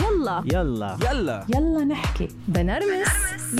[0.00, 0.42] يلا.
[0.46, 0.96] يلا.
[1.10, 1.46] يلا.
[1.54, 2.28] يلا نحكي.
[2.48, 3.08] بنرمس.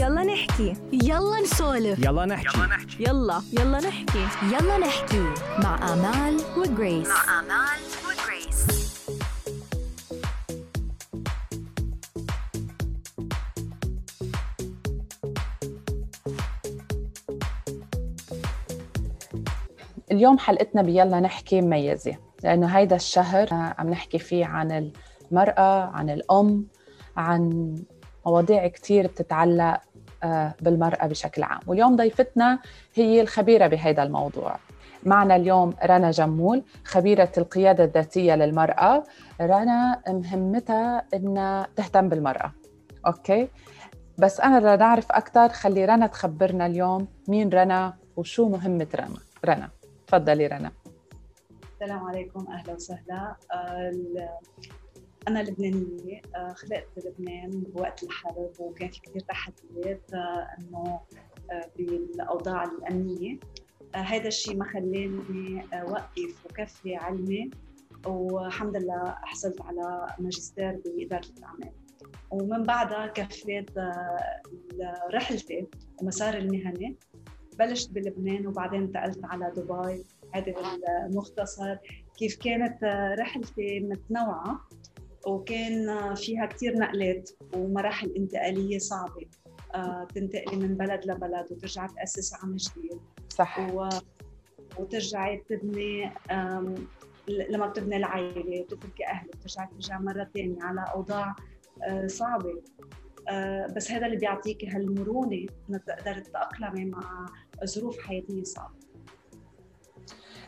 [0.00, 0.74] يلا نحكي.
[0.92, 1.98] يلا نسولف.
[1.98, 2.58] يلا نحكي.
[3.00, 3.78] يلا يلا.
[3.80, 4.26] نحكي.
[4.52, 5.24] يلا نحكي.
[5.58, 7.08] مع آمال وجريس.
[7.08, 8.82] مع آمال وجريس.
[20.12, 24.92] اليوم حلقتنا بيلا نحكي مميزة لأنه هيدا الشهر عم نحكي فيه عن
[25.32, 26.66] المرأة عن الأم
[27.16, 27.74] عن
[28.26, 29.80] مواضيع كتير بتتعلق
[30.24, 31.60] آه، بالمرأة بشكل عام.
[31.66, 32.58] واليوم ضيفتنا
[32.94, 34.56] هي الخبيرة بهذا الموضوع.
[35.06, 39.04] معنا اليوم رنا جمول خبيرة القيادة الذاتية للمرأة.
[39.40, 42.52] رنا مهمتها إنها تهتم بالمرأة.
[43.06, 43.48] أوكي؟
[44.18, 49.18] بس أنا لنعرف أكثر خلي رنا تخبرنا اليوم مين رنا وشو مهمة رنا.
[49.44, 49.68] رنا
[50.06, 50.72] تفضلي رنا.
[51.80, 52.46] السلام عليكم.
[52.52, 53.36] أهلا وسهلا.
[55.22, 61.00] آه، أنا لبنانية آه، خلقت بلبنان بوقت الحرب وكان في كثير تحديات آه، إنه
[61.76, 63.38] بالأوضاع الأمنية.
[63.94, 67.50] هذا الشيء ما خلاني اوقف وكفي علمي
[68.06, 71.72] والحمد لله حصلت على ماجستير بإدارة الأعمال.
[72.30, 73.70] ومن بعدها كفيت
[75.14, 75.66] رحلتي
[76.02, 76.96] ومساري المهني.
[77.58, 80.04] بلشت بلبنان وبعدين انتقلت على دبي
[80.34, 80.54] هذا
[81.06, 81.76] المختصر.
[82.16, 82.84] كيف كانت
[83.18, 84.68] رحلتي؟ متنوعة.
[85.26, 89.26] وكان فيها كثير نقلات ومراحل انتقالية صعبة.
[89.74, 93.00] آه، تنتقلي من بلد لبلد وترجعي تأسسي عن جديد.
[93.28, 93.58] صح.
[93.58, 93.88] و...
[94.78, 96.12] وترجعي تبني
[97.28, 101.34] لما بتبني العائلة وتتركي أهلك بترجعي ترجعي مرة ثانية على أوضاع
[101.82, 102.62] آه، صعبة.
[103.28, 107.26] آه، بس هذا اللي بيعطيكي هالمرونة انك تقدري تتأقلمي مع
[107.64, 108.74] ظروف حياتية صعبة.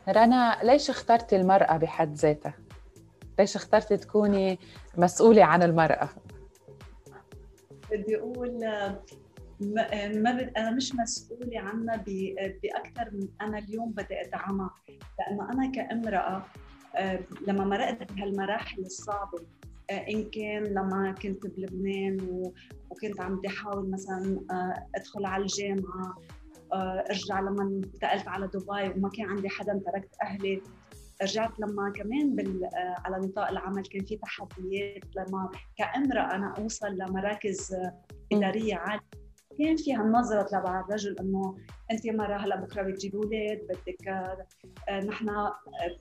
[0.09, 2.55] رنا ليش اخترتي المرأة بحد ذاتها؟
[3.39, 4.59] ليش اخترتي تكوني
[4.99, 6.09] مسؤولة عن المرأة؟
[7.91, 8.59] بدي أقول
[9.61, 10.53] ما, بد...
[10.57, 12.35] أنا مش مسؤولة عنها ب...
[12.63, 14.71] بأكثر من أنا اليوم بدي أدعمها
[15.19, 16.45] لأنه أنا كامرأة
[16.97, 19.39] آه، لما مرقت بهالمراحل الصعبة
[19.91, 22.51] آه، إن كان لما كنت بلبنان
[22.91, 26.19] وكنت عم أحاول مثلا آه، أدخل على الجامعة
[26.73, 30.63] آه، أرجع لما انتقلت على دبي وما كان عندي حدا تركت أهلي
[31.25, 36.99] رجعت لما كمان بال آه، على نطاق العمل كان في تحديات لما كأمرأة أنا أوصل
[36.99, 37.77] لمراكز
[38.33, 39.05] إدارية عالية
[39.59, 41.57] كان في هالنظرة تبع الرجل إنه
[41.91, 45.31] انت مرة هلا بكرة بتجيب أولاد بدك آه، نحن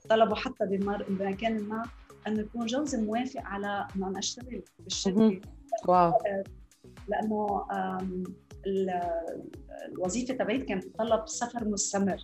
[0.08, 0.64] طلبوا حتى
[1.08, 1.82] بمكان ما
[2.26, 5.40] إنه يكون جوزي موافق على إنه أنا أشتغل بالشركة.
[5.88, 6.12] واو.
[7.08, 7.66] لأنه
[9.86, 12.16] الوظيفة تبعيتي كانت تتطلب سفر مستمر.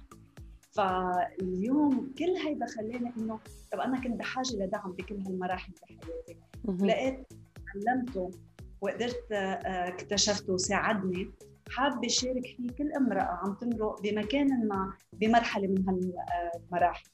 [0.70, 3.38] فاليوم كل هيدا خلاني إنه
[3.72, 6.40] طب أنا كنت بحاجة لدعم بكل هالمراحل بحياتي.
[6.86, 7.28] لقيت
[7.66, 8.30] تعلمته
[8.80, 11.30] وقدرت آه، اكتشفته وساعدني.
[11.70, 17.04] حابة اشارك فيه كل امرأة عم تمرق بمكان ما بمرحلة من هالمراحل.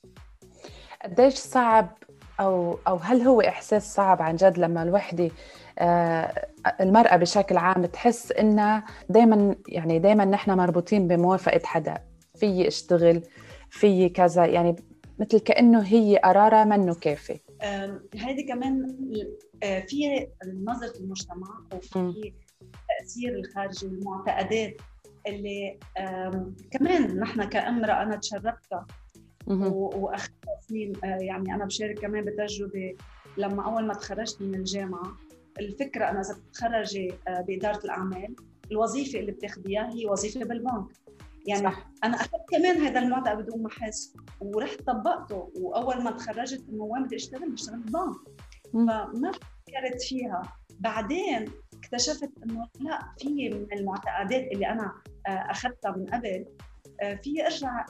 [1.05, 1.99] قديش صعب
[2.41, 5.31] أو أو هل هو إحساس صعب عن جد لما الوحدة
[5.78, 6.49] آه،
[6.81, 11.99] المرأة بشكل عام تحس إنها دائما يعني دائما نحن مربوطين بموافقة حدا
[12.34, 13.22] في اشتغل
[13.71, 14.77] في كذا يعني
[15.19, 17.41] مثل كأنه هي قرارها منه كافي.
[18.15, 18.97] هيدي كمان
[19.62, 20.27] آه، في
[20.65, 22.32] نظرة المجتمع وفي
[22.62, 24.77] التأثير الخارجي والمعتقدات
[25.27, 25.78] اللي
[26.71, 28.87] كمان نحن كأمرأة أنا تشربتها
[29.47, 30.33] واخذت
[30.69, 32.97] سنين آه، يعني أنا بشارك كمان بتجربة
[33.37, 35.16] لما أول ما تخرجت من الجامعة
[35.60, 38.37] الفكرة أنا إذا بتخرجي آه، بإدارة الأعمال
[38.71, 40.87] الوظيفة اللي بتاخذيها هي وظيفة بالبنك.
[41.47, 41.91] يعني صح.
[42.05, 47.05] أنا أخذت كمان هذا المعتقد بدون ما أحس ورحت طبقته وأول ما تخرجت انه وين
[47.05, 48.17] بدي أشتغل؟ بشتغل بالبنك
[48.73, 50.43] فما فكرت فيها.
[50.81, 54.93] بعدين اكتشفت إنه لا في من المعتقدات اللي أنا
[55.27, 56.45] آه، أخذتها من قبل
[57.03, 57.87] آه، في أرجع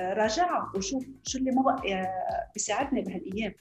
[0.00, 2.12] راجعها وشوف شو اللي ما بقى
[2.54, 3.54] بيساعدني بهالأيام.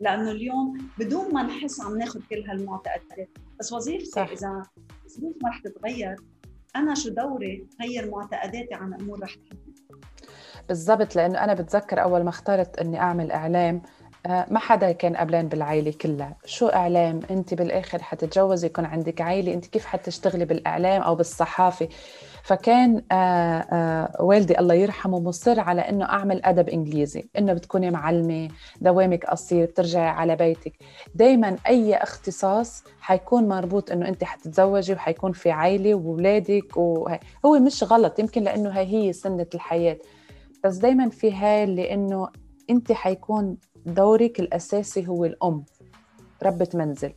[0.00, 3.28] لأنه اليوم بدون ما نحس عم ناخذ كل هالمعتقدات.
[3.60, 4.62] بس وظيفتي إذا
[5.06, 6.16] الظروف ما رح تتغير.
[6.76, 9.34] أنا شو دوري غير معتقداتي عن أمور رح
[10.68, 13.82] بالضبط لأنه أنا بتذكر أول ما اخترت إني أعمل إعلام
[14.26, 16.36] آه، ما حدا كان قبلان بالعائلة كلها.
[16.44, 21.88] شو إعلام؟ أنت بالآخر حتتجوزي يكون عندك عائلة أنت كيف حتشتغلي بالإعلام أو بالصحافة؟
[22.48, 27.52] فكان آآ آه، آآ آه، والدي الله يرحمه مصر على إنه أعمل أدب إنجليزي إنه
[27.52, 28.48] بتكوني معلمة
[28.80, 30.72] دوامك قصير بترجعي على بيتك.
[31.14, 37.20] دائما أي اختصاص حيكون مربوط إنه أنت حتتزوجي وحيكون في عائله واولادك وهي.
[37.46, 39.98] هو مش غلط يمكن لأنه هي هي سنة الحياة.
[40.64, 42.28] بس دائما في هاي لأنه
[42.70, 43.56] أنت حيكون
[43.86, 45.64] دورك الأساسي هو الأم
[46.42, 47.12] ربة منزل.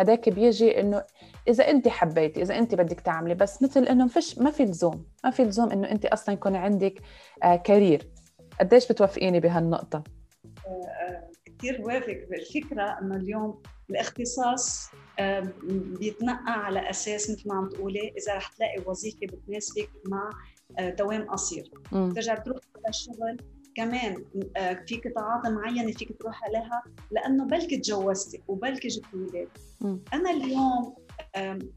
[0.00, 1.04] هداك بيجي إنه
[1.48, 5.06] إذا أنت حبيتي إذا أنت بدك تعملي بس مثل إنه فيش ما في لزوم.
[5.24, 6.94] ما في لزوم إنه أنت أصلا يكون عندك
[7.42, 8.08] آه كارير.
[8.60, 10.04] قديش بتوافقيني بهالنقطة؟
[11.44, 12.26] كثير وافق.
[12.30, 14.90] بالفكرة إنه اليوم الاختصاص
[16.00, 20.30] بيتنقى على أساس مثل ما عم تقولي إذا رح تلاقي وظيفة بتناسبك مع
[20.78, 21.70] آه، دوام قصير.
[21.90, 23.36] ترجع تروح على الشغل
[23.74, 24.24] كمان
[24.56, 29.48] آه، في قطاعات معينة فيك تروح عليها لأنه بلكي تجوزتي وبلكي جبتي أولاد
[30.14, 30.94] أنا اليوم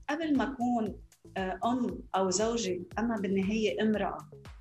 [0.09, 0.95] قبل ما أكون
[1.37, 4.17] أم أو زوجة أنا بالنهاية امرأة.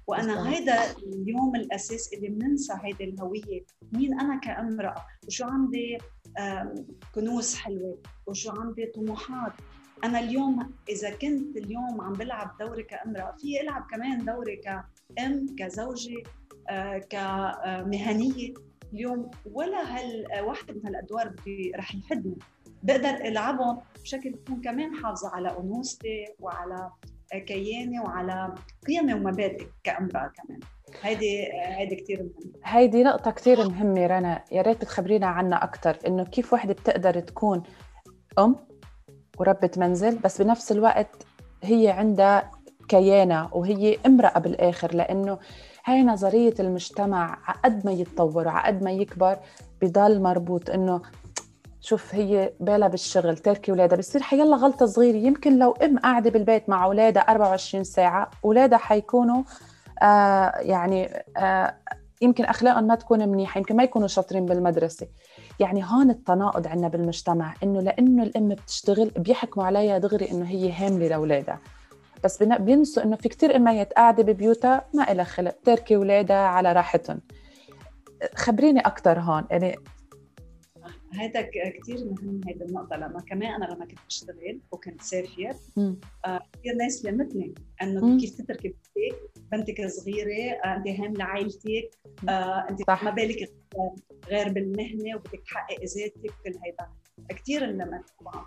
[0.06, 3.64] وأنا هيدا اليوم الأساس اللي بننسى هيدي الهوية.
[3.92, 5.98] مين أنا كامرأة؟ وشو عندي
[7.14, 9.52] كنوز حلوة؟ وشو عندي طموحات؟
[10.04, 16.16] أنا اليوم إذا كنت اليوم عم بلعب دوري كامرأة في إلعب كمان دوري كأم كزوجة
[16.16, 16.41] آه،
[17.10, 18.54] كمهنية
[18.92, 21.34] اليوم ولا هال واحدة من هالأدوار
[21.76, 22.38] رح يفيدني
[22.82, 26.90] بقدر العبهم بشكل يكون كمان حافظة على أنوثتي وعلى
[27.46, 28.54] كياني وعلى
[28.88, 30.60] قيمي ومبادئي كأمرأة كمان.
[31.02, 32.52] هيدي هيدي كثير مهمة.
[32.64, 34.44] هيدي نقطة كثير مهمة رنا.
[34.52, 37.62] يا ريت تخبرينا عنها أكثر إنه كيف وحدة بتقدر تكون
[38.38, 38.56] أم
[39.38, 41.26] وربة منزل بس بنفس الوقت
[41.62, 42.50] هي عندها
[42.88, 45.38] كيانة وهي امرأة بالآخر لأنه
[45.84, 49.38] هاي نظرية المجتمع عقد ما يتطور وعقد ما يكبر
[49.82, 51.02] بضل مربوط إنه
[51.80, 55.16] شوف هي بالها بالشغل تركي اولادها بصير حيلا غلطة صغيرة.
[55.16, 59.42] يمكن لو أم قاعدة بالبيت مع أولادها 24 ساعة أولادها حيكونوا
[60.02, 61.74] آه يعني آه
[62.22, 65.06] يمكن أخلاقهم ما تكون منيحة يمكن ما يكونوا شاطرين بالمدرسة.
[65.60, 71.08] يعني هون التناقض عندنا بالمجتمع إنه لأنه الأم بتشتغل بيحكموا عليها دغري إنه هي هاملة
[71.08, 71.58] لأولادها.
[72.24, 77.20] بس بينسوا إنه في كتير اميات قاعدة ببيوتها ما لها خلق تركي اولادها على راحتهم.
[78.34, 79.76] خبريني أكثر هون يعني
[81.14, 85.56] هذا كثير مهم هيدي النقطة لما كمان أنا لما كنت بشتغل وكنت سافر
[86.24, 91.90] آه، كثير ناس لمتني إنه كيف تتركي بنتك؟ بنتك صغيرة آه، أنت هاملة عائلتك
[92.28, 93.04] آه، أنت صح.
[93.04, 93.52] ما بالك
[94.28, 96.86] غير بالمهنة وبدك تحققي ذاتك كل هيدا.
[97.28, 98.44] كثير انلمت طبعا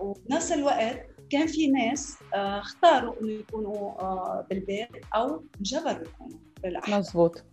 [0.00, 7.44] وبنفس الوقت كان في ناس اختاروا إنه يكونوا بالبيت أو انجبروا يكونوا بالاحيان مزبوط.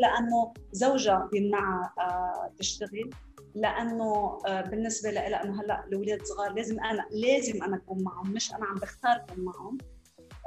[0.00, 3.10] لأنه زوجها بيمنعها تشتغل
[3.54, 8.54] لأنه آه، بالنسبة لها إنه هلأ الاولاد صغار لازم أنا لازم أنا أكون معهم مش
[8.54, 9.78] أنا عم بختار اكون معهم.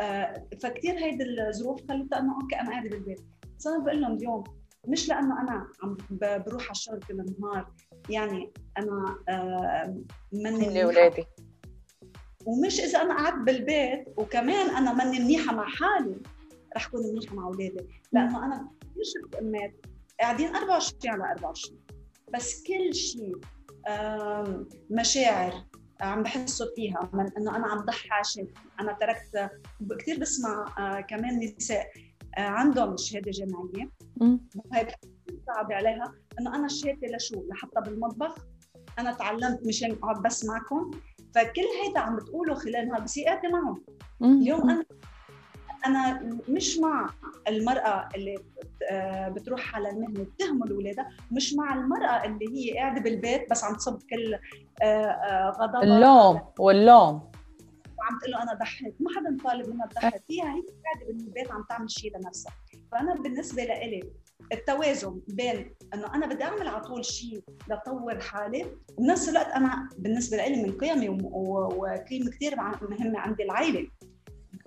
[0.02, 3.22] آه، فكتير هيدي الظروف خلتها إنه أوكي أنا قاعدة بالبيت.
[3.60, 4.44] بس أنا بقول لهم اليوم
[4.88, 7.74] مش لأنه أنا عم بروح على الشغل كل النهار
[8.10, 10.02] يعني أنا آه،
[10.34, 11.26] مني أولادي.
[12.46, 16.16] ومش إذا أنا قعدت بالبيت وكمان أنا ماني منيحة مع حالي
[16.76, 17.88] رح كون منيحة مع أولادي.
[18.12, 18.70] لأنه أنا
[19.04, 19.86] شفت امات
[20.20, 21.80] قاعدين 24 على 24
[22.34, 23.36] بس كل شيء
[24.90, 25.66] مشاعر
[26.02, 28.48] عم بحسوا فيها من إنه أنا عم ضحي عشان
[28.80, 29.52] أنا تركت
[30.00, 31.88] كثير بسمع آه، كمان نساء
[32.38, 33.92] آه، عندهم شهادة جامعية.
[34.56, 34.88] وهي
[35.48, 38.36] صعب عليها إنه أنا الشهاده لشو؟ لحتى بالمطبخ.
[39.00, 40.92] أنا تعلمت مشان أقعد بس معكم.
[41.36, 43.84] فكل هيدا عم بتقوله خلال نهار بصير معهم
[44.22, 44.86] اليوم أنا
[45.86, 47.10] أنا مش مع
[47.48, 48.36] المرأة اللي
[48.92, 53.76] آه، بتروح على المهنة بتهمل اولادها مش مع المرأة اللي هي قاعدة بالبيت بس عم
[53.76, 54.34] تصب كل
[54.82, 55.84] آه، آه، غضبها.
[55.84, 57.32] اللوم واللوم.
[58.00, 60.20] وعم تقول له أنا ضحيت ما حدا طالب منها تضحي.
[60.28, 62.54] فيها هي قاعدة بالبيت عم تعمل شيء لنفسها.
[62.92, 64.04] فأنا بالنسبة لإلي
[64.52, 68.66] التوازن بين إنه أنا بدي أعمل على طول شيء لطور حالي
[68.98, 73.88] وبنفس الوقت أنا بالنسبة لي من قيمي وقيمة كثير مهمة عندي العائلة.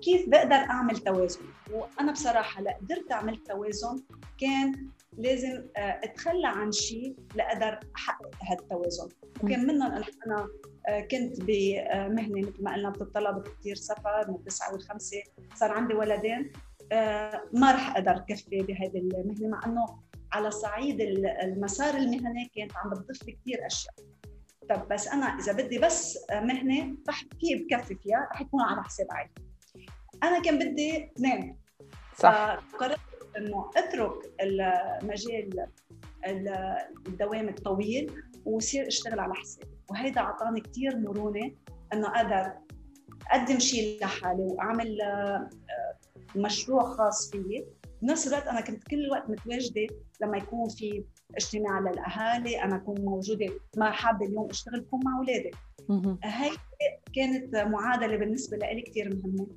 [0.01, 1.39] كيف بقدر أعمل توازن؟
[1.71, 4.03] وأنا بصراحة لا قدرت أعمل توازن
[4.37, 9.09] كان لازم آه، أتخلى عن شيء لأقدر أحقق هالتوازن.
[9.43, 9.91] وكان منهم
[10.25, 10.47] أنا
[10.87, 15.23] آه، كنت بمهنة مثل ما قلنا بتتطلب كثير سفر من التسعه والخمسة
[15.55, 16.51] صار عندي ولدين.
[17.53, 19.85] ما رح أقدر كفي بهذه المهنة مع إنه
[20.31, 21.01] على صعيد
[21.43, 23.93] المسار المهني كانت عم بتضيف لي كثير أشياء.
[24.69, 29.07] طب بس أنا إذا بدي بس مهنة رح كيف بكفي فيها؟ رح يكون على حساب
[29.11, 29.41] عائلتي.
[30.23, 31.57] أنا كان بدي اثنين
[32.17, 32.59] صح.
[32.59, 32.99] فقررت
[33.37, 35.67] إنه أترك المجال
[37.07, 39.67] الدوام الطويل وصير أشتغل على حسابي.
[39.89, 41.51] وهيدا اعطاني كثير مرونة
[41.93, 42.53] إنه أقدر
[43.31, 45.49] أقدم شيء لحالي وأعمل آه،
[46.35, 47.65] مشروع خاص فيي.
[48.01, 49.87] بنفس الوقت أنا كنت كل الوقت متواجدة
[50.21, 51.03] لما يكون في
[51.35, 55.51] اجتماع للأهالي أنا أكون موجودة ما حابة اليوم أشتغل بكون مع أولادي.
[56.23, 56.51] هي
[57.15, 59.47] كانت معادلة بالنسبة لي كثير مهمة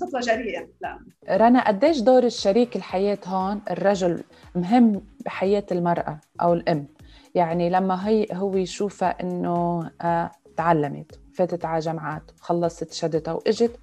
[0.00, 0.68] خطوه جريئة.
[0.80, 0.98] لا.
[1.30, 4.24] رنا قديش دور الشريك الحياة هون الرجل
[4.54, 6.86] مهم بحياة المرأة أو الأم؟
[7.34, 13.80] يعني لما هي هو يشوفها إنه آه تعلمت فاتت على جامعات وخلصت شهادتها وإجت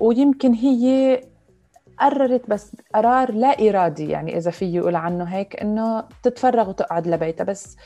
[0.00, 1.20] ويمكن هي
[1.98, 7.44] قررت بس قرار لا إرادي يعني إذا في يقول عنه هيك إنه تتفرغ وتقعد لبيتها.
[7.44, 7.76] بس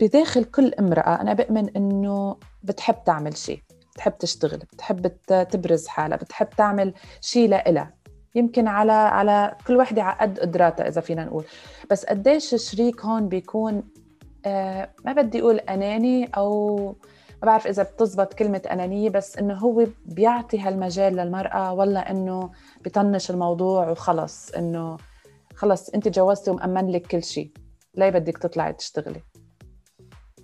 [0.00, 3.62] بداخل كل امرأة أنا بؤمن إنه بتحب تعمل شيء
[3.94, 7.94] بتحب تشتغل بتحب تبرز حالها بتحب تعمل شيء لإلها.
[8.34, 11.44] يمكن على على كل وحدة على قد قدراتها إذا فينا نقول.
[11.90, 13.82] بس قديش الشريك هون بيكون
[14.46, 16.96] آه ما بدي أقول أناني أو
[17.42, 23.30] ما بعرف إذا بتزبط كلمة أنانية بس إنه هو بيعطي هالمجال للمرأة ولا إنه بيطنش
[23.30, 24.96] الموضوع وخلص إنه
[25.54, 27.52] خلص أنت تجوزتي ومأمن لك كل شيء.
[27.94, 29.22] ليه بدك تطلعي تشتغلي.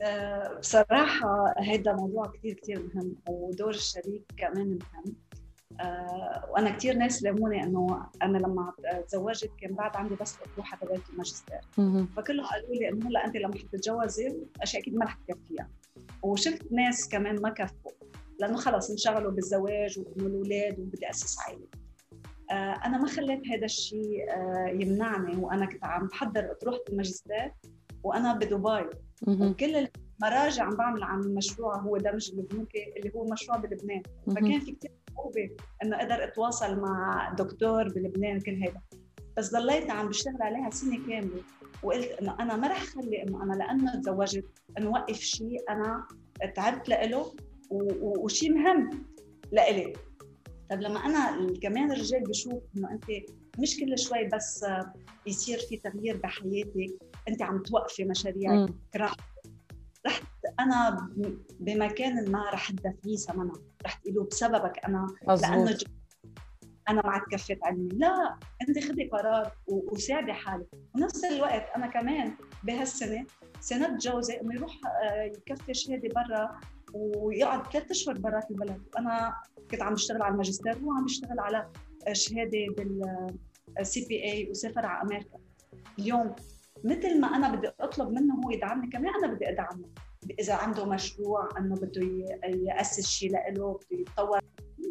[0.02, 5.16] آه، بصراحة هذا موضوع كثير كثير مهم ودور الشريك كمان مهم.
[5.80, 8.72] آه، وأنا كثير ناس لاموني إنه أنا لما
[9.08, 11.60] تزوجت كان بعد عندي بس اطروحه تبعت الماجستير.
[12.16, 15.68] فكلهم قالوا لي إنه هلأ أنت لما حتتجوزي أشياء أكيد ما رح تكفيها.
[16.24, 17.92] وشفت ناس كمان ما كفوا
[18.40, 21.66] لأنه خلص انشغلوا بالزواج وانه الاولاد وبدي أسس عائلة.
[22.50, 27.52] آه، أنا ما خليت هذا الشيء آه، يمنعني وأنا كنت عم بحضر اطروحه الماجستير
[28.02, 28.90] وأنا بدبي.
[29.50, 29.88] وكل
[30.22, 34.02] المراجع عم بعمل عن مشروع هو دمج البنوكي اللي هو مشروع بلبنان.
[34.26, 35.50] فكان في كثير صعوبة
[35.84, 38.80] إنه أقدر أتواصل مع دكتور بلبنان كل هذا
[39.36, 41.42] بس ضليت عم بشتغل عليها سنة كاملة.
[41.84, 44.44] وقلت إنه أنا ما رح خلي إنه أنا لأنه تزوجت
[44.78, 46.06] انه وقف شيء أنا
[46.54, 47.34] تعبت له
[47.70, 48.90] وشيء مهم
[49.52, 49.92] لإلي.
[50.70, 53.04] طيب لما أنا كمان الرجال بشوف إنه أنت
[53.58, 54.66] مش كل شوي بس
[55.26, 56.94] يصير في تغيير بحياتك
[57.28, 59.16] أنت عم توقفي مشاريعك رح
[60.06, 60.22] رحت
[60.60, 61.08] أنا
[61.60, 63.54] بمكان ما رح تدفعيه ثمنها
[63.86, 65.50] رح تقولوا بسببك أنا مزبوط.
[65.50, 65.78] لأنه
[66.88, 68.38] أنا معك كفه علمي لا
[68.68, 73.26] انت خذي قرار وساعدي حالك ونفس الوقت أنا كمان بهالسنة
[73.60, 76.60] سنه جوزي إنه يروح آه، يكفي شهادة برا
[76.94, 78.82] ويقعد ثلاث أشهر برات البلد.
[78.94, 79.34] وأنا
[79.70, 81.70] كنت عم بشتغل على الماجستير وهو عم بيشتغل على
[82.12, 82.58] شهادة
[83.76, 85.38] بالسي بي اي وسافر على أمريكا.
[85.98, 86.34] اليوم
[86.84, 89.88] مثل ما أنا بدي أطلب منه هو يدعمني كمان أنا بدي أدعمه.
[90.40, 94.40] إذا عنده مشروع إنه بده يأسس شيء له بده يتطور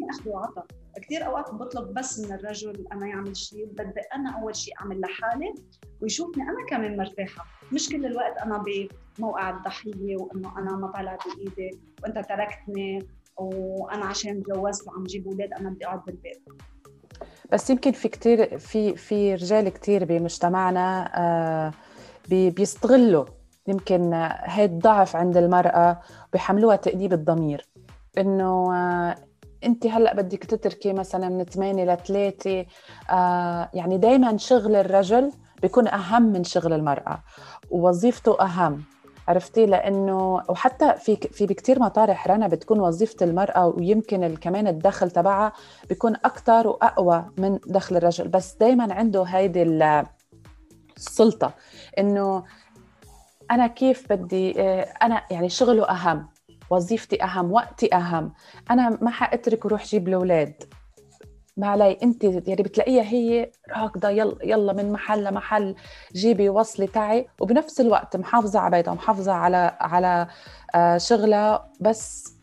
[0.09, 0.61] أخذ وعطى
[1.01, 5.53] كثير أوقات بطلب بس من الرجل أنا يعمل شيء بدي أنا أول شيء أعمل لحالي
[6.01, 7.45] ويشوفني أنا كمان مرتاحة.
[7.71, 8.63] مش كل الوقت أنا
[9.17, 13.07] بموقع الضحية وإنه أنا ما طالع بإيدي وأنت تركتني
[13.37, 16.43] وأنا عشان تجوزت وعم جيب أولاد أنا بدي أقعد بالبيت.
[17.51, 21.71] بس يمكن في كثير في في رجال كثير بمجتمعنا آه
[22.29, 23.25] بيستغلوا
[23.67, 26.01] يمكن هيك ضعف عند المرأة
[26.33, 27.67] بيحملوها تأديب الضمير.
[28.17, 29.15] إنه آه
[29.65, 32.65] انت هلا بدك تتركي مثلا من 8 ل 3
[33.09, 37.23] آه يعني دائما شغل الرجل بيكون أهم من شغل المرأة
[37.71, 38.83] ووظيفته أهم
[39.27, 45.53] عرفتي؟ لأنه وحتى في في بكثير مطارح رنا بتكون وظيفة المرأة ويمكن كمان الدخل تبعها
[45.89, 49.63] بيكون أكثر وأقوى من دخل الرجل بس دائما عنده هيدي
[50.97, 51.53] السلطة
[51.99, 52.43] إنه
[53.51, 56.27] أنا كيف بدي آه، أنا يعني شغله أهم.
[56.69, 58.33] وظيفتي أهم وقتي أهم.
[58.71, 60.63] أنا ما حأترك وروح جيب الأولاد.
[61.57, 65.75] ما علي أنت يعني بتلاقيها هي راكضة يلا يلا من محل لمحل
[66.13, 67.27] جيبي وصلي تعي.
[67.41, 70.27] وبنفس الوقت محافظة على بيتها ومحافظه على على
[70.75, 71.69] آه، شغلها.
[71.79, 72.33] بس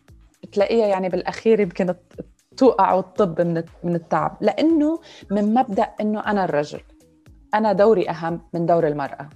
[0.43, 1.95] بتلاقيها يعني بالأخير يمكن
[2.57, 4.37] توقع وتطب من من التعب.
[4.41, 5.00] لأنه
[5.31, 6.81] من مبدأ إنه أنا الرجل.
[7.55, 9.29] أنا دوري أهم من دور المرأة.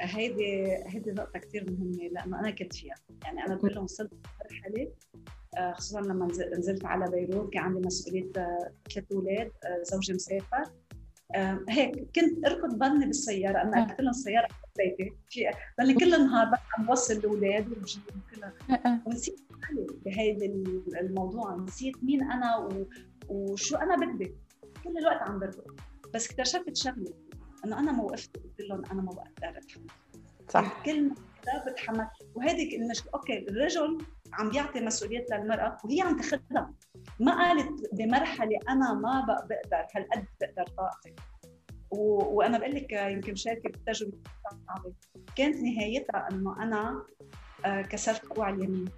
[0.00, 2.94] هيدي هيدي نقطة كثير مهمة لأنه أنا كنت فيها،
[3.24, 4.12] يعني أنا بقول لهم وصلت
[4.44, 4.92] مرحلة
[5.58, 6.26] آه، خصوصا لما
[6.58, 10.64] نزلت على بيروت كان عندي مسؤولية آه، ثلاث أولاد زوجي مسافر
[11.68, 15.12] هيك كنت أركض بني بالسيارة أنا قلت لهم السيارة بيتي.
[15.28, 18.02] في ضلني كل النهار بس عم بوصل الأولاد وبجيب
[18.34, 18.52] كلها
[19.06, 20.46] ونسيت حالي بهيدي
[21.00, 21.56] الموضوع.
[21.56, 22.68] نسيت مين أنا
[23.28, 24.34] وشو أنا بدي
[24.84, 25.80] كل الوقت عم بركض.
[26.14, 27.12] بس اكتشفت شغلة.
[27.64, 29.86] إنه أنا ما وقفت قلت لهم أنا ما بقدر اتحمل
[30.48, 30.82] صح.
[30.84, 31.14] كل ما
[31.66, 32.08] بتحمل.
[32.34, 33.98] وهذه المشكلة أوكي الرجل
[34.32, 36.72] عم يعطي مسؤوليات للمرأة وهي عم تاخذها
[37.20, 41.14] ما قالت بمرحلة أنا ما بقدر هالقد بقدر طاقتي.
[41.90, 42.24] و...
[42.36, 44.18] وأنا بقول لك يمكن شاركه بتجربة
[44.66, 44.92] صعبة.
[45.36, 47.02] كانت نهايتها إنه أنا
[47.64, 48.88] آه، كسرت كوع اليمين.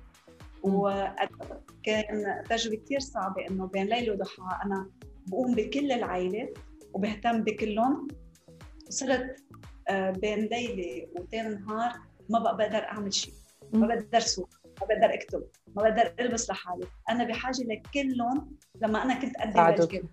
[0.62, 4.90] وكان تجربة كثير صعبة إنه بين ليل وضحى أنا
[5.26, 6.52] بقوم بكل العائله
[6.92, 8.08] وبهتم بكلهم.
[8.90, 9.36] وصرت
[9.88, 11.92] آه، بين ليلة وثاني نهار
[12.28, 13.34] ما بقى بقدر أعمل شيء.
[13.72, 14.48] ما بقدر سوق
[14.80, 15.42] ما بقدر أكتب
[15.76, 16.86] ما بقدر ألبس لحالي.
[17.10, 20.08] أنا بحاجة لكلهم لما أنا كنت قد الجد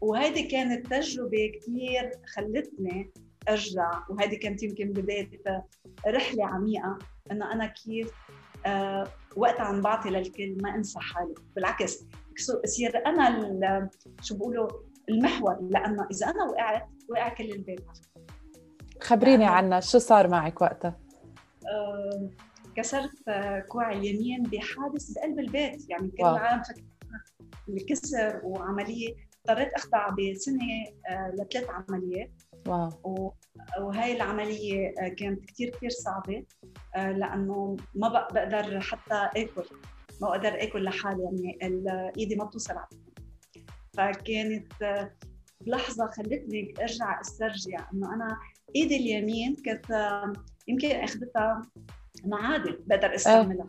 [0.00, 3.10] وهيدي كانت تجربة كثير خلتني
[3.48, 5.30] أرجع وهيدي كانت يمكن بداية
[6.06, 6.98] رحلة عميقة
[7.32, 8.10] إنه أنا كيف
[8.66, 9.06] آه
[9.36, 11.34] وقت عم بعطي للكل ما أنسى حالي.
[11.56, 12.04] بالعكس
[12.64, 13.90] يصير أنا
[14.22, 14.68] شو بيقولوا
[15.10, 17.84] المحور لأنه إذا أنا وقعت وقع كل البيت.
[19.02, 20.98] خبريني أنا- عنها شو صار معك وقتها؟
[21.68, 22.30] آه،
[22.76, 23.10] كسرت
[23.68, 25.90] كوع اليمين بحادث بقلب البيت.
[25.90, 26.36] يعني كل واو.
[26.36, 26.82] العالم فكر
[27.68, 29.14] الكسر وعملية.
[29.48, 30.60] اضطريت أخضع بسنة
[31.08, 32.30] آه، لثلاث عمليات.
[32.68, 33.34] واو.
[33.80, 36.44] وهي العملية آه، كانت كثير كثير صعبة
[36.96, 39.64] آه، لأنه ما بق- بقدر حتى آكل.
[40.22, 41.58] ما بقدر آكل لحالي يعني
[42.18, 42.86] إيدي ما بتوصل على
[43.96, 45.10] فكانت آه،
[45.60, 48.38] بلحظه خلتني أرجع أسترجع إنه أنا
[48.76, 50.32] إيدي اليمين كانت آه،
[50.68, 51.62] يمكن أخذتها
[52.24, 53.66] معادن بقدر أستعملها.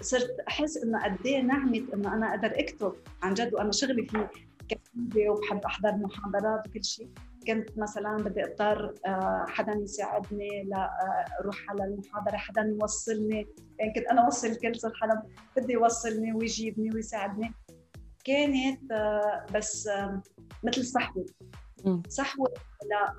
[0.00, 4.30] صرت أحس إنه قد إيه نعمة إنه أنا أقدر أكتب عن جد وأنا شغلي فيه
[4.68, 7.08] كتابه وبحب أحضر محاضرات وكل شيء.
[7.46, 13.46] كنت مثلا بدي أضطر آه، حدا يساعدني لاروح على المحاضرة حدا يوصلني.
[13.78, 15.22] يعني كنت أنا أوصل كل حدا
[15.56, 17.52] بده يوصلني ويجيبني ويساعدني.
[18.24, 19.88] كانت آه، بس
[20.64, 21.26] مثل صحوة.
[22.08, 22.54] صحوة
[22.90, 23.14] لا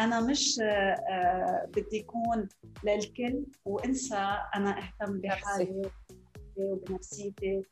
[0.00, 0.66] أنا مش آه،
[1.10, 2.48] آه، بدي يكون
[2.84, 5.82] للكل وإنسى أنا أهتم بحالي
[6.56, 7.62] وبنفسيتي.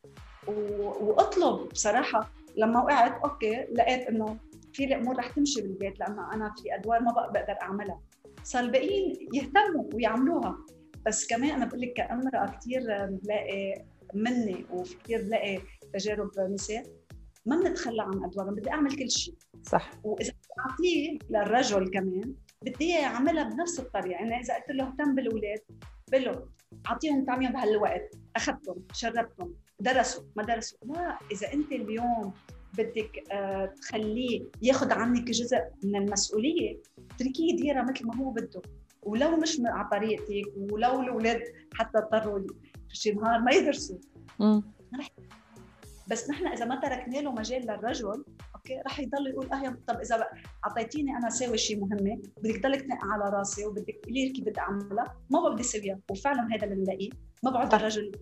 [1.01, 4.37] وأطلب بصراحة لما وقعت أوكي لقيت إنه
[4.73, 8.01] في الأمور رح تمشي بالبيت لأنه أنا في أدوار ما بق- بقدر أعملها.
[8.45, 10.59] صار الباقيين يهتموا ويعملوها.
[11.07, 15.59] بس كمان أنا بقول لك كامراه كثير بلاقي مني وفي كثير بلاقي
[15.93, 16.83] تجارب نساء
[17.47, 19.35] ما بنتخلى عن ادوارنا بدي أعمل كل شيء.
[19.63, 19.91] صح.
[20.05, 24.11] وإذا اعطيه للرجل كمان بدي إياه يعملها بنفس الطريقة.
[24.11, 25.61] يعني إذا قلت له اهتم بالاولاد
[26.11, 26.49] بقول له
[26.87, 30.79] أعطيهم طعمية بهالوقت أخذتهم شربتهم درسوا ما درسوا.
[30.83, 32.33] لا إذا أنت اليوم
[32.79, 36.83] بدك آه، تخليه ياخذ عنك جزء من المسؤولية
[37.15, 38.63] اتركيه يديرها مثل ما هو بده.
[39.03, 41.43] ولو مش على طريقتك ولو الاولاد
[41.75, 42.47] حتى اضطروا
[42.89, 43.99] شي نهار ما يدرسوا.
[44.39, 44.63] مم.
[46.11, 50.27] بس نحن إذا ما تركنا له مجال للرجل أوكي؟ رح يضل يقول أه طب إذا
[50.65, 54.61] أعطيتيني أنا أسوي شيء مهمه بدك تضلك تنقع على راسي وبدك تقولي لي كيف بدي
[54.61, 55.99] أعملها ما بدي أسويها.
[56.11, 57.11] وفعلا هذا اللي بنلاقيه.
[57.43, 58.13] ما بعد الرجل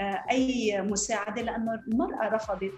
[0.00, 2.72] آه، أي مساعدة لأنه المرأة رفضت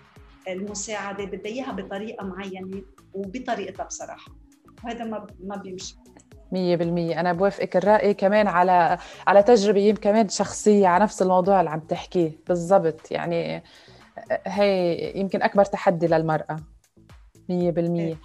[0.48, 2.82] المساعدة بدها إياها بطريقة معينة
[3.14, 4.32] وبطريقتها بصراحة.
[4.84, 5.96] وهذا ما ما بيمشي.
[6.52, 7.20] مية بالمية.
[7.20, 11.80] أنا بوافقك الرأي كمان على على تجربة يمكن كمان شخصية على نفس الموضوع اللي عم
[11.80, 12.30] تحكيه.
[12.48, 13.10] بالضبط.
[13.10, 13.62] يعني
[14.46, 16.56] هي يمكن أكبر تحدي للمرأة
[17.48, 18.16] مية بالمية.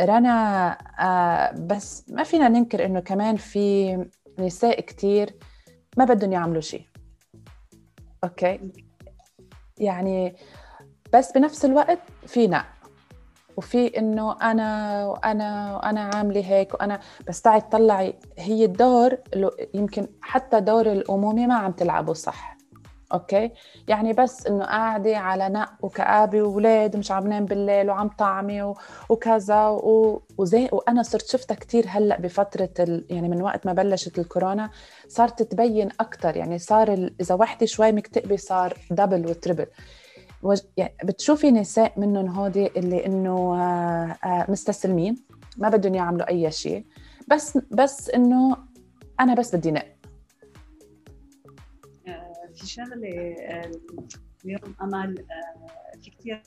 [0.00, 3.96] رنا آه، بس ما فينا ننكر إنه كمان في
[4.38, 5.34] نساء كتير
[5.96, 6.86] ما بدهم يعملوا شيء.
[8.24, 8.60] Okay؟
[9.78, 10.36] يعني
[11.12, 12.64] بس بنفس الوقت في نق
[13.56, 20.08] وفي إنه أنا وأنا وأنا عاملة هيك وأنا بس تعي تطلعي هي الدور اللي يمكن
[20.22, 22.55] حتى دور الأمومة ما عم تلعبه صح.
[23.12, 23.50] Okay؟
[23.88, 28.76] يعني بس إنه قاعدة على نق وكآبة واولاد مش عم نام بالليل وعم طعمي و-
[29.08, 33.06] وكذا و- وزي وأنا صرت شفتها كتير هلأ بفترة ال...
[33.10, 34.70] يعني من وقت ما بلشت الكورونا
[35.08, 37.14] صارت تبين أكثر يعني صار ال...
[37.20, 39.66] إذا وحدة شوي مكتئبة صار دبل وتربل.
[40.76, 45.16] يعني بتشوفي نساء منهم هودي اللي إنه آه، آه، مستسلمين
[45.56, 46.84] ما بدهم يعملوا أي شيء.
[47.28, 48.56] بس بس إنه
[49.20, 49.95] أنا بس بدي نق.
[52.56, 53.34] في شغله
[54.44, 56.42] اليوم أمل آه، في كثير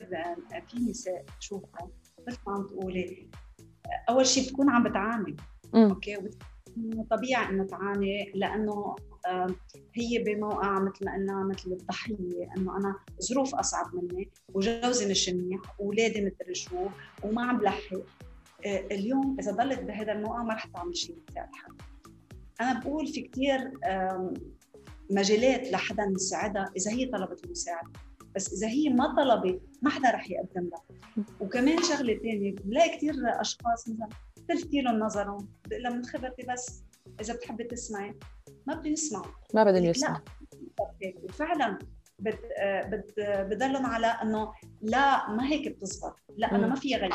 [0.68, 1.90] في نساء بشوفها
[2.28, 3.28] مثل ما عم تقولي
[3.86, 5.36] آه، أول شيء بتكون عم بتعاني.
[5.74, 6.18] أوكي؟
[7.10, 8.96] طبيعي انه تعاني لأنه
[9.94, 15.60] هي بموقع مثل ما قلنا مثل الضحية إنه أنا ظروف أصعب مني وجوزي مش منيح
[15.80, 16.88] واولادي مدري شو
[17.24, 17.96] وما عم بلحق.
[18.66, 21.16] آه، اليوم إذا ضلت بهذا الموقع ما رح تعمل شيء
[22.60, 23.72] أنا بقول في كثير
[25.10, 27.90] مجالات لحدا يساعدها إذا هي طلبت المساعدة.
[28.34, 31.24] بس إذا هي ما طلبت ما حدا رح يقدم لها.
[31.40, 34.08] وكمان شغلة ثانية بلاقي كثير أشخاص مثلا
[34.48, 36.82] تلفتي لهم نظرهم بقول لها من خبرتي بس
[37.20, 38.14] إذا بتحبي تسمعي.
[38.66, 39.32] ما بدهم يسمعوا.
[39.54, 40.18] ما بدهم لك يسمعوا.
[41.22, 41.78] وفعلا
[42.18, 42.38] بد
[42.84, 43.12] بد
[43.50, 46.16] بضلهم على إنه لا ما هيك بتزبط.
[46.36, 46.66] لا أنا.
[46.66, 47.14] ما في غير.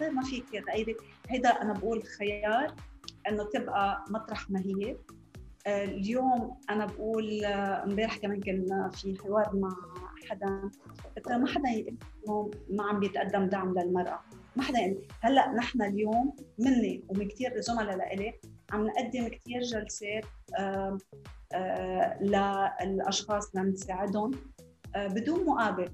[0.00, 0.96] طيب ما في غيري.
[1.28, 2.74] هيدا أنا بقول خيار
[3.28, 4.96] إنه تبقى مطرح ما هي.
[5.66, 9.70] اليوم أنا بقول آه، امبارح كمان كان في حوار مع
[10.30, 10.70] حدا.
[11.16, 14.20] قلت ما حدا إنه ما عم بيتقدم دعم للمرأة.
[14.56, 15.06] ما حدا يقول.
[15.20, 18.32] هلأ نحن اليوم مني ومن كثير زملاء لإلي
[18.72, 20.24] عم نقدم كثير جلسات
[20.58, 20.98] آه،
[21.54, 24.30] آه، للأشخاص لنساعدهم
[24.96, 25.88] آه، بدون مقابل.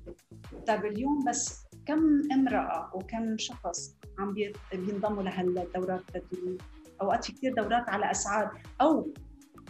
[0.67, 6.59] طيب اليوم بس كم امرأة وكم شخص عم بي- بينضموا لهالدورات؟ التدريبيه
[7.03, 8.59] أوقات في كثير دورات على أسعار.
[8.81, 9.09] أو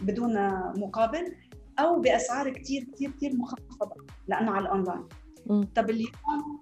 [0.03, 0.33] بدون
[0.79, 1.35] مقابل
[1.79, 5.07] أو بأسعار كثير كثير كثير مخفضة لأنه على الأونلاين.
[5.75, 6.61] طب اليوم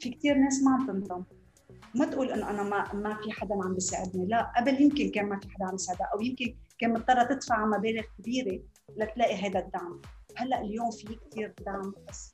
[0.00, 1.24] في كثير ناس ما عم تنضم
[1.94, 4.26] ما تقول إنه أنا ما ما في حدا عم بيساعدني.
[4.26, 8.02] لا قبل يمكن كان ما في حدا عم يساعدها أو يمكن كان مضطرة تدفع مبالغ
[8.18, 8.62] كبيرة
[8.96, 10.00] لتلاقي هذا الدعم.
[10.36, 12.32] هلأ اليوم في كثير دعم بس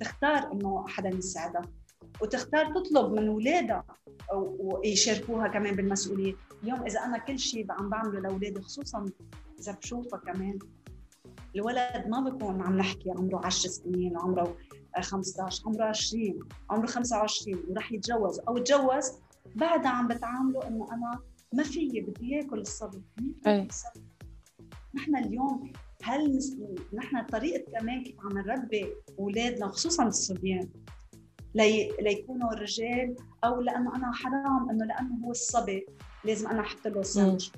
[0.00, 1.62] تختار إنه حدا يساعدها
[2.20, 3.84] وتختار تطلب من اولادها
[4.34, 6.34] ويشاركوها كمان بالمسؤولية.
[6.62, 9.04] اليوم إذا أنا كل شيء عم بعمله لأولادي خصوصا
[9.60, 10.58] إذا بشوفها كمان
[11.56, 14.56] الولد ما بكون عم نحكي عمره 10 سنين عمره
[15.00, 16.38] 15 عمره 20
[16.70, 19.12] عمره 25 وراح يتجوز أو تجوز
[19.54, 21.18] بعدها عم بتعامله إنه أنا
[21.54, 23.02] ما في بدي ياكل الصبي.
[23.46, 23.68] أي.
[24.94, 25.72] نحن اليوم
[26.02, 26.38] هل
[26.94, 28.86] نحن طريقة كمان كيف عم نربي
[29.18, 30.68] أولادنا خصوصا الصبيان.
[31.54, 31.92] لي...
[32.00, 35.86] ليكونوا رجال أو لأنه أنا حرام إنه لأنه هو الصبي
[36.24, 37.50] لازم أنا أحط له سنج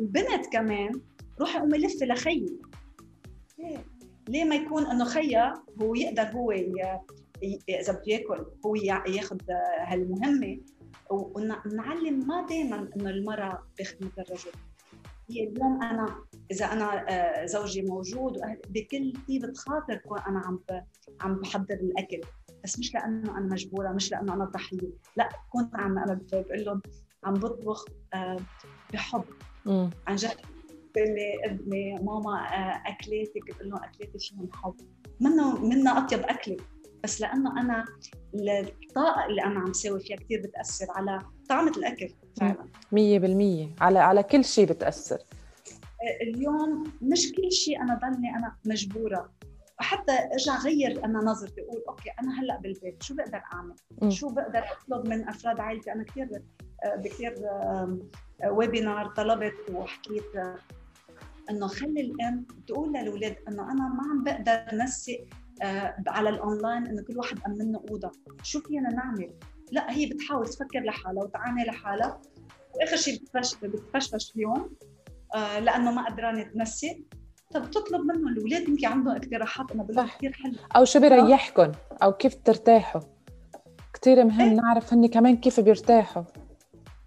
[0.00, 1.00] البنت كمان
[1.40, 2.58] روحي قومي لفي لخيي.
[4.28, 6.52] ليه؟ ما يكون إنه خيا هو يقدر هو.
[7.68, 8.74] إذا بده ياكل هو
[9.06, 9.38] ياخذ
[9.80, 10.58] هالمهمة؟
[11.10, 14.52] ونعلم ما دائما إنه المرأة بخدمه الرجل.
[15.30, 20.60] هي اليوم أنا إذا أنا آه، زوجي موجود بكل طيبه خاطر كون أنا عم
[21.20, 22.20] عم بحضر الأكل.
[22.64, 24.90] بس مش لأنه أنا مجبورة مش لأنه أنا ضحية.
[25.16, 26.82] لأ كون عم أنا بقول لهم
[27.24, 28.36] عم بطبخ آه،
[28.92, 29.24] بحب.
[30.06, 30.30] عن جد
[30.96, 34.74] اللي أبني ماما آه، اكلاتك بقول لهم أكلاتي فيهم حب.
[35.20, 36.56] منه منها أطيب أكلة.
[37.04, 37.84] بس لأنه أنا
[38.34, 42.08] الطاقة اللي أنا عم ساوي فيها كثير بتأثر على طعمة الأكل
[42.40, 42.66] فعلا.
[42.92, 45.16] 100% على على كل شيء بتأثر.
[45.16, 49.30] آه، اليوم مش كل شيء أنا ضلني أنا مجبورة.
[49.82, 54.10] حتى أرجع غير أنا نظرتي أقول أوكي أنا هلأ بالبيت شو بقدر أعمل؟ م.
[54.10, 56.42] شو بقدر أطلب من أفراد عائلتي؟ أنا كثير
[56.84, 57.34] آه، بكثير
[58.50, 60.24] ويبينار طلبت وحكيت
[61.50, 65.24] إنه خلي الأم تقول للاولاد إنه أنا ما عم بقدر نسق
[65.62, 68.12] آه، على الأونلاين إنه كل واحد امن أوضة.
[68.42, 69.34] شو فينا نعمل؟
[69.72, 72.20] لأ هي بتحاول تفكر لحالها وتعاني لحالها.
[72.74, 73.22] وآخر شيء
[73.62, 74.76] بتفشفش اليوم
[75.34, 76.98] آه، لأنه ما قدرانة تنسق.
[77.54, 80.54] طب تطلب منهم الأولاد يمكن عندهم اقتراحات أنا بقول كثير حلو.
[80.76, 83.00] أو شو بيريحكم أو كيف ترتاحوا.
[83.94, 86.22] كثير مهم إيه؟ نعرف هن كمان كيف بيرتاحوا.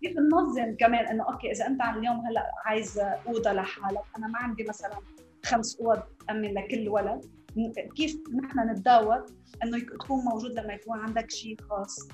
[0.01, 4.65] كيف ننظم كمان إنه أوكي إذا أنت اليوم هلأ عايز أوضة لحالك أنا ما عندي
[4.69, 4.99] مثلا
[5.45, 7.25] خمس أوض امن لكل ولد.
[7.95, 9.25] كيف نحن نتداول
[9.63, 12.07] إنه تكون موجود لما يكون عندك شيء خاص.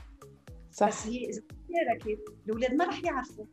[0.72, 0.88] صح.
[0.88, 3.46] بس هي إذا كيف الأولاد ما رح يعرفوا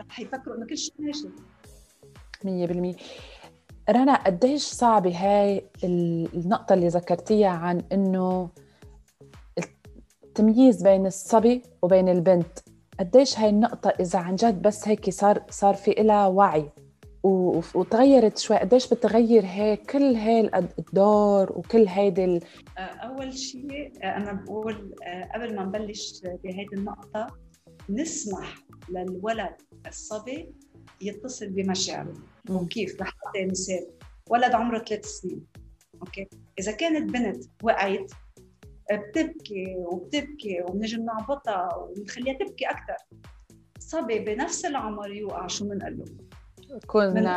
[0.00, 1.28] رح يفكروا إنه كل شيء ماشي.
[2.44, 2.96] 100%
[3.90, 8.50] رنا قديش صعبة هاي النقطة اللي ذكرتيها عن إنه
[10.24, 12.58] التمييز بين الصبي وبين البنت؟
[13.00, 16.70] قديش هاي النقطة إذا عن جد بس هيك صار صار في إلها وعي
[17.22, 22.40] وتغيرت شوي قديش بتغير هيك كل هاي الدور وكل هيدي
[22.78, 27.26] آه، أول شيء أنا بقول آه، قبل ما نبلش بهيدي النقطة
[27.90, 28.54] نسمح
[28.88, 29.54] للولد
[29.86, 30.54] الصبي
[31.00, 32.14] يتصل بمشاعره.
[32.50, 33.86] وكيف رح اعطي مثال
[34.30, 35.46] ولد عمره ثلاث سنين.
[36.00, 38.12] أوكي؟ إذا كانت بنت وقعت
[38.92, 42.96] بتبكي وبتبكي وبنجي بنعبطها ونخليها تبكي أكثر
[43.78, 46.04] صبي بنفس العمر يوقع شو بنقول له؟
[46.86, 47.28] كن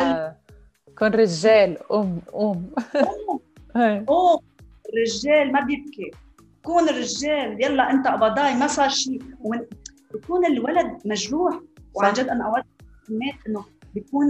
[0.97, 2.71] كن رجال قوم قوم
[4.07, 4.39] قوم
[4.93, 6.11] الرجال ما بيبكي.
[6.63, 9.21] كون رجال يلا أنت قبضاي ما صار شيء.
[10.13, 11.61] بكون الولد مجروح.
[11.93, 12.65] وعن جد أنا أوقات
[13.09, 14.25] مات إنه بيكون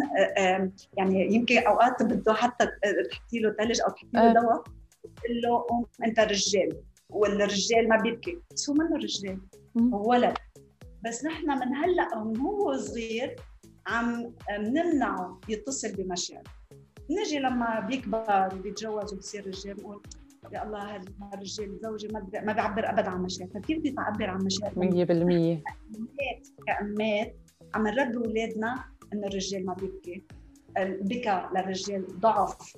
[0.97, 2.67] يعني يمكن أوقات بده حتى
[3.11, 4.63] تحطي له ثلج أو تحطي له دواء
[5.03, 8.37] تقول له قوم أنت رجال والرجال ما بيبكي.
[8.53, 9.39] بس هو منه رجال
[9.93, 10.37] هو ولد
[11.05, 13.35] بس نحن من هلأ من هو صغير
[13.87, 16.51] عم نمنعه يتصل بمشاعره
[17.09, 20.01] نجي لما بيكبر وبيتجوز وبصير رجال نقول
[20.53, 24.73] يا الله هالرجال زوجي ما ما بيعبر ابدا عن مشاعره كيف بدي تعبر عن مشاعره
[24.73, 25.63] 100%
[26.67, 27.35] كأمات
[27.73, 30.23] عم نربي أولادنا إنه الرجال ما بيبكي.
[30.77, 32.77] البكا للرجال ضعف.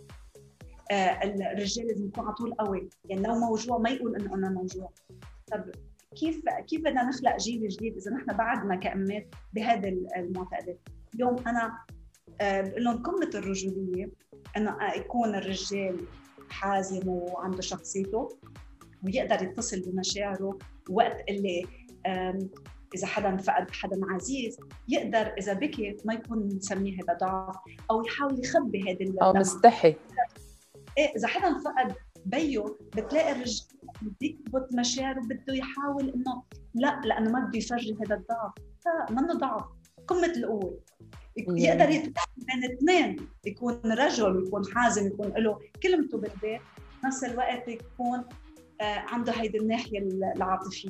[0.91, 2.89] آه، الرجال لازم يكون على طول قوي.
[3.05, 4.91] يعني لو موجوع ما يقول إنه أنا موجوع.
[5.51, 5.71] طب
[6.15, 10.79] كيف كيف بدنا نخلق جيل جديد إذا نحن بعدنا كأمات بهذه المعتقدات؟
[11.15, 11.85] اليوم أنا
[12.41, 14.09] آه، بقول لهم قمة الرجولية
[14.57, 15.99] إنه يكون الرجال
[16.49, 18.29] حازم وعنده شخصيته
[19.03, 20.57] ويقدر يتصل بمشاعره
[20.89, 21.65] وقت اللي
[22.95, 27.55] إذا حدا فقد حدا عزيز يقدر إذا بكي ما يكون نسميه هذا ضعف
[27.91, 29.95] أو يحاول يخبي هذا أو مستحي.
[30.97, 32.65] إيه إذا حدا فقد بيه
[32.97, 33.67] بتلاقي الرجال
[34.01, 36.43] بده يكبت مشاعره بده يحاول إنه
[36.75, 38.53] لا لأنه ما بده يفرجي هذا الضعف.
[38.85, 39.65] لا منه ضعف.
[40.07, 40.79] قمة القوة.
[41.37, 43.27] يقدر يتفاهم بين اثنين.
[43.45, 46.61] يكون رجل يكون حازم يكون له كلمته بالبيت.
[47.05, 48.25] نفس الوقت يكون
[48.81, 49.99] آه، عنده هيدي الناحية
[50.35, 50.89] العاطفية.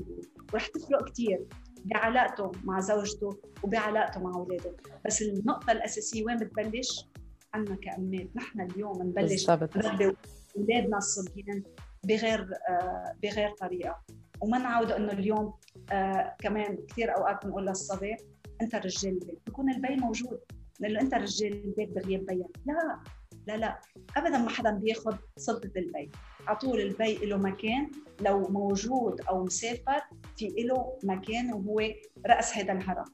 [0.53, 1.45] ورح تفرق كثير
[1.85, 4.75] بعلاقته مع زوجته وبعلاقته مع أولاده.
[5.05, 7.05] بس النقطة الأساسية وين بتبلش؟
[7.53, 10.15] عنا كأمات نحن اليوم نبلش نربي
[10.57, 11.63] أولادنا الصبيان
[12.03, 14.01] بغير آه، بغير طريقة.
[14.41, 15.53] وما نعود إنه اليوم
[15.91, 18.15] آه، كمان كثير أوقات بنقول للصبي
[18.61, 19.39] أنت رجال البيت.
[19.47, 20.39] بكون البي موجود.
[20.81, 22.99] نقول له أنت رجال البيت بغياب بيك لا
[23.47, 23.79] لا لا.
[24.17, 26.11] ابدا ما حدا بياخذ سلطة البي.
[26.47, 30.01] على طول البي له مكان لو موجود أو مسافر
[30.37, 31.81] في له مكان وهو
[32.27, 33.05] رأس هذا الهرم.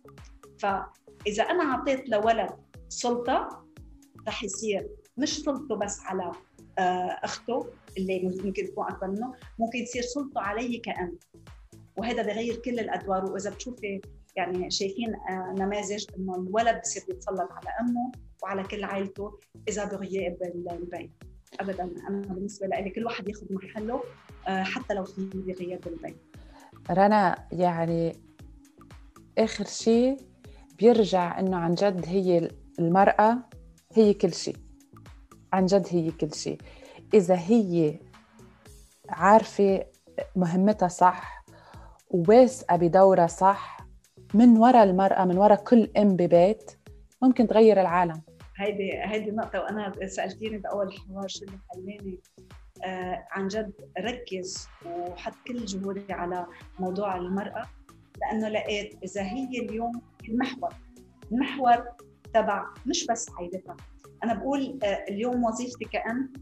[0.60, 2.50] فإذا أنا أعطيت لولد
[2.90, 3.66] سلطة
[4.28, 6.32] رح يصير مش سلطته بس على
[6.80, 11.18] آه، أخته اللي ممكن تكون أكبر منه ممكن يصير سلطة علي كأم.
[11.98, 13.32] وهذا بغير كل الأدوار.
[13.32, 14.02] وإذا بتشوفي
[14.36, 18.12] يعني شايفين آه، نماذج إنه الولد بصير يتسلط على أمه
[18.44, 21.12] وعلى كل عائلته إذا بغياب ال- البي
[21.60, 21.84] ابدا.
[22.10, 24.04] أنا بالنسبة لي كل واحد ياخذ محله
[24.48, 26.16] آه، حتى لو في بغياب البي
[26.92, 28.16] رنا يعني
[29.38, 30.18] آخر شيء
[30.80, 33.38] بيرجع إنه عن جد هي المرأة
[33.94, 34.58] هي كل شيء
[35.54, 36.58] عن جد هي كل شيء
[37.14, 38.00] إذا هي
[39.10, 39.86] عارفة
[40.36, 41.46] مهمتها صح
[42.10, 43.78] وواثقة بدورها صح
[44.34, 46.72] من وراء المرأة من وراء كل أم ببيت
[47.22, 48.22] ممكن تغير العالم.
[48.58, 52.20] هيدي هيدي نقطة وأنا سألتيني بأول حوار شو اللي خلاني
[52.84, 56.46] آه عن جد ركز وحط كل جهودي على
[56.80, 57.66] موضوع المرأة
[58.22, 60.74] لأنه لقيت إذا هي اليوم المحور
[61.32, 61.84] المحور
[62.34, 63.76] تبع مش بس عائلتها
[64.24, 66.34] أنا بقول آه اليوم وظيفتي كأم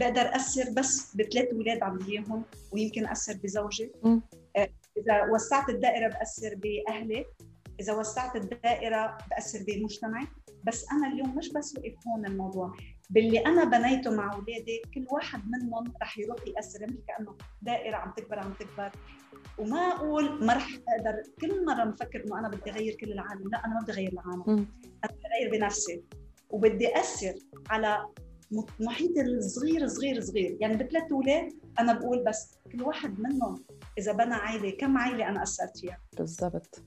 [0.00, 3.92] بقدر أثر بس بثلاث أولاد عندي إياهم ويمكن أثر بزوجي.
[4.56, 7.24] آه إذا وسعت الدائرة بأثر بأهلي
[7.80, 10.26] إذا وسعت الدائرة بأثر بمجتمعي.
[10.64, 12.72] بس أنا اليوم مش بس وقف هون الموضوع
[13.10, 16.84] باللي أنا بنيته مع أولادي كل واحد منهم رح يروح يأثر.
[16.86, 18.90] مثل كأنه دائرة عم تكبر عم تكبر.
[19.58, 23.48] وما أقول ما رح أقدر كل مرة بفكر إنه أنا بدي أغير كل العالم.
[23.52, 24.42] لا أنا ما بدي أغير العالم.
[25.04, 26.04] أنا بدي أغير بنفسي.
[26.50, 27.34] وبدي أثر
[27.70, 28.06] على
[28.80, 30.56] محيطي الصغير صغير صغير.
[30.60, 33.64] يعني بثلاث أولاد أنا بقول بس كل واحد منهم
[33.98, 36.82] إذا بنى عائله كم عائله أنا أثرت فيها؟ بالضبط.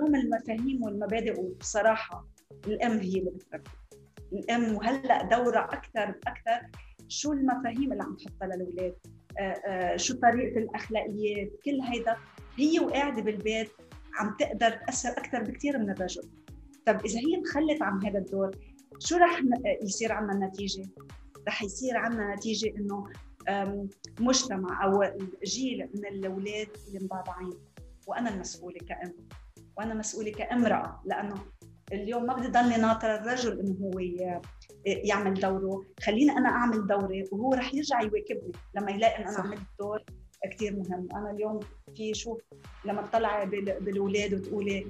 [0.00, 2.26] اليوم المفاهيم والمبادئ وبصراحه
[2.66, 3.70] الأم هي اللي بتربي
[4.32, 6.66] الأم وهلأ دورها أكثر أكثر
[7.08, 8.94] شو المفاهيم اللي عم تحطها للأولاد؟
[9.38, 12.16] آه، آه، شو طريقة الأخلاقيات؟ كل هيدا
[12.56, 13.70] هي وقاعدة بالبيت
[14.14, 16.22] عم تقدر تأثر أكثر بكثير من الرجل.
[16.86, 18.50] طب إذا هي تخلت عن هذا الدور
[18.98, 20.84] شو رح ن- يصير عنا النتيجه
[21.48, 23.04] رح يصير عنا نتيجة إنه
[24.20, 25.04] مجتمع أو
[25.44, 27.52] جيل من الأولاد اللي مضاضعين
[28.06, 29.14] وأنا المسؤولة كأم.
[29.76, 31.34] وأنا مسؤولة كامرأة لأنه
[31.92, 33.98] اليوم ما بدي ضلني ناطره الرجل إنه هو
[34.86, 35.84] يعمل دورة.
[36.02, 39.40] خليني أنا أعمل دوري وهو رح يرجع يواكبني لما يلاقي إن أنا صح.
[39.46, 40.02] عملت دور
[40.50, 41.08] كثير مهم.
[41.16, 41.60] أنا اليوم
[41.96, 42.38] في شوف
[42.84, 44.86] لما تطلعي بال- بالأولاد وتقولي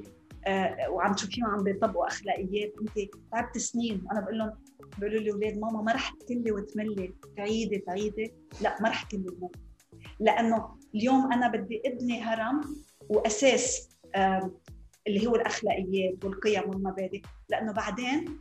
[0.46, 4.02] آه وعم تشوفيهم عم بيطبقوا أخلاقيات انت تعبت سنين.
[4.06, 4.50] وأنا بقول لهم
[4.98, 8.32] بيقولوا لي أولاد ماما ما رح تكلي وتملي تعيدي تعيدي.
[8.60, 9.56] لا ما رح كلي الموت
[10.20, 12.60] لأنه اليوم أنا بدي ابني هرم
[13.08, 13.90] وأساس
[15.06, 17.22] اللي هو الأخلاقيات والقيم والمبادئ.
[17.48, 18.38] لأنه بعدين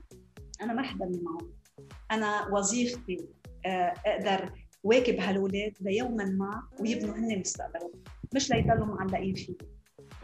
[0.61, 1.51] أنا ما رح معهم.
[2.11, 3.27] أنا وظيفتي
[3.65, 4.51] آه، أقدر
[4.83, 7.91] واكب هالولاد ليوما ما ويبنوا هن مستقبلهم
[8.35, 9.57] مش ليضلوا معلقين فيه.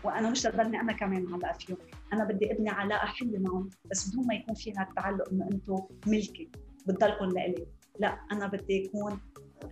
[0.04, 1.78] وأنا مش لضلني أنا كمان معلقة فيهم.
[2.14, 6.50] أنا بدي أبني علاقة حلوة معهم بس بدون ما يكون فيها التعلق إنه أنتم ملكي
[6.88, 7.68] بتضلكم لإلي.
[8.00, 9.20] لا أنا بدي يكون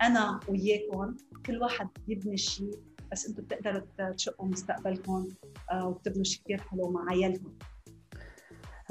[0.02, 2.70] أنا وياكم كل واحد يبني شيء
[3.14, 5.28] بس أنتم بتقدروا تشقوا مستقبلكم
[5.70, 7.52] آه، وتبنوا شيء كثير حلو مع عيالكم.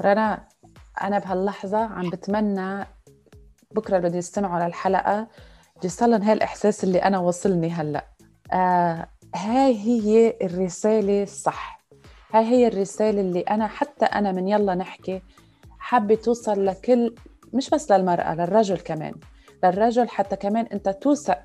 [0.02, 0.48] رنا
[1.02, 2.86] أنا بهاللحظة عم بتمنى
[3.70, 5.28] بكرة اللي بده يستمعوا للحلقة
[5.84, 8.04] يوصلن هالإحساس اللي أنا وصلني هلأ.
[8.52, 11.84] آه هاي هي الرسالة الصح.
[12.32, 15.22] هاي هي الرسالة اللي أنا حتى أنا من يلا نحكي
[15.78, 17.14] حابة توصل لكل
[17.52, 19.14] مش بس للمرأة للرجل كمان.
[19.64, 21.38] للرجل حتى كمان أنت توثق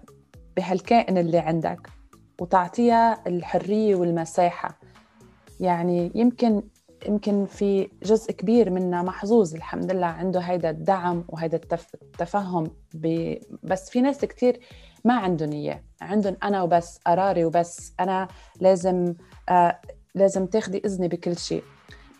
[0.57, 1.98] بهالكائن اللي عندك.
[2.39, 4.79] وتعطيها الحرية والمساحة.
[5.59, 6.61] يعني يمكن
[7.07, 11.95] يمكن في جزء كبير منا محظوظ الحمد لله عنده هيدا الدعم وهيدا التف...
[12.01, 13.35] التفهم ب...
[13.63, 14.59] بس في ناس كتير
[15.05, 15.83] ما عندهم إياه.
[16.01, 17.93] عندهم أنا وبس قراري وبس.
[17.99, 18.27] أنا
[18.59, 19.13] لازم
[19.49, 19.79] آه
[20.15, 21.63] لازم تاخدي إذني بكل شيء.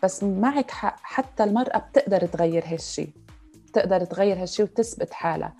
[0.02, 3.10] بس معك حق حتى المرأة بتقدر تغير هالشيء
[3.68, 5.54] بتقدر تغير هالشيء وتثبت حالها.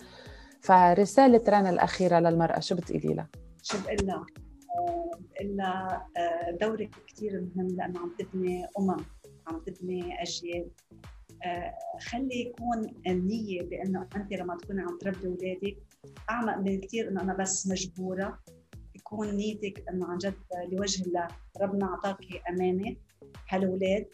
[0.61, 3.27] فرسالة رنا الأخيرة للمرأة شو بتقولي لها؟
[3.63, 4.25] شو بقول
[5.41, 8.97] لها؟ آه، دورك كثير مهم لأنه عم تبني أمم
[9.47, 10.67] عم تبني أجيال.
[11.45, 15.77] آه، خلي يكون النية بأنه أنت لما تكوني عم تربي أولادك
[16.29, 18.39] أعمق من كثير إنه أنا بس مجبورة.
[18.95, 20.33] يكون نيتك إنه عن جد
[20.71, 21.27] لوجه الله
[21.61, 22.95] ربنا أعطاكي أمانة
[23.49, 24.05] هالأولاد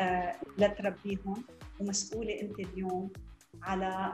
[0.00, 1.44] آه لتربيهم
[1.80, 3.10] ومسؤولة أنت اليوم
[3.62, 4.12] على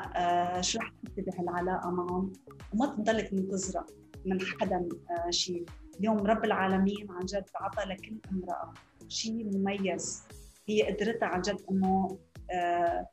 [0.63, 2.33] شو رح تحطي بهالعلاقة معهم.
[2.75, 3.87] وما تضلك منتظرة.
[4.25, 5.65] من حدا آه شيء
[6.01, 8.75] اليوم رب العالمين عن جد عطى لكل امرأة
[9.09, 10.23] شيء مميز
[10.69, 12.19] هي قدرتها عن جد إنه
[12.51, 13.09] آه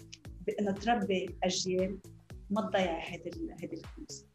[0.47, 1.97] بانه تربي أجيال
[2.49, 4.25] ما تضيع هيدي هيدي الفلوس.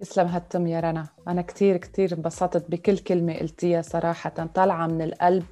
[0.00, 1.08] يسلم هالتم يا رنا.
[1.28, 5.44] أنا كتير كتير انبسطت بكل كلمة قلتيها صراحة طالعة من القلب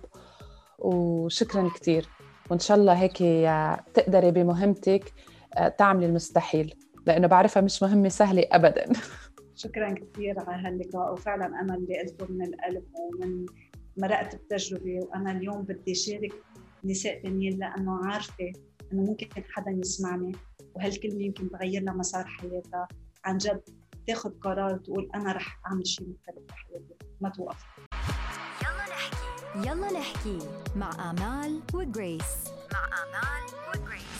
[0.79, 2.09] وشكرا كتير.
[2.50, 3.18] وإن شاء الله هيك
[3.94, 5.12] تقدري بمهمتك
[5.55, 6.74] آه، تعملي المستحيل
[7.07, 8.85] لأنه بعرفها مش مهمة سهلة أبدا.
[9.61, 13.46] شكرا كثير على هاللقاء وفعلا أنا اللي قلته من القلب ومن
[13.96, 16.33] مرقت بتجربة وأنا اليوم بدي شارك
[16.85, 18.53] نساء ثانيين لأنه عارفة
[18.92, 20.33] إنه ممكن حدا يسمعني
[20.75, 22.88] وهالكلمة يمكن تغير لها مسار حياتها.
[23.25, 23.62] عن جد
[24.07, 27.66] تاخذ قرار تقول أنا رح أعمل شيء مختلف بحياتي ما توقف.
[28.62, 29.68] يلا نحكي.
[29.68, 30.38] يلا نحكي
[30.77, 32.44] مع آمال وجريس.
[32.73, 34.19] مع آمال وجريس.